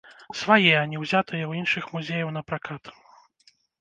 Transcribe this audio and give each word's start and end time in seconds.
Свае, 0.39 0.71
а 0.77 0.85
не 0.93 0.97
ўзятыя 1.03 1.39
ў 1.47 1.53
іншых 1.63 1.91
музеяў 1.97 2.33
на 2.39 2.43
пракат. 2.49 2.83